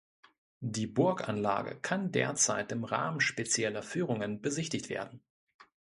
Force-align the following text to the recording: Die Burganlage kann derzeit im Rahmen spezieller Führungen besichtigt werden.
Die 0.65 0.87
Burganlage 0.87 1.75
kann 1.79 2.11
derzeit 2.11 2.71
im 2.71 2.85
Rahmen 2.85 3.21
spezieller 3.21 3.83
Führungen 3.83 4.41
besichtigt 4.41 4.89
werden. 4.89 5.21